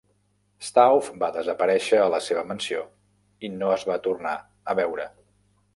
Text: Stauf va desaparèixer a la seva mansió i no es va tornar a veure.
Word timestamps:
Stauf 0.69 1.09
va 1.23 1.29
desaparèixer 1.35 1.99
a 2.05 2.09
la 2.15 2.23
seva 2.29 2.47
mansió 2.53 2.81
i 3.49 3.53
no 3.61 3.71
es 3.79 3.87
va 3.93 4.01
tornar 4.09 4.35
a 4.75 4.79
veure. 4.83 5.09